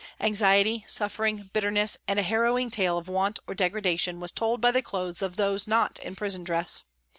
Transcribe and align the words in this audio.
Anxiety, 0.19 0.83
suffering, 0.87 1.51
bitterness, 1.53 1.99
and 2.07 2.17
a 2.17 2.23
harrowing 2.23 2.71
tale 2.71 2.97
of 2.97 3.07
want 3.07 3.37
or 3.45 3.53
degradation 3.53 4.19
was 4.19 4.31
told 4.31 4.59
by 4.59 4.71
the 4.71 4.81
clothes 4.81 5.21
of 5.21 5.35
those 5.35 5.67
not 5.67 5.99
in 5.99 6.15
prison 6.15 6.43
dress. 6.43 6.83